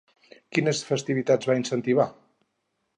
Quines 0.57 0.81
festivitats 0.89 1.53
va 1.53 1.59
incentivar? 1.61 2.11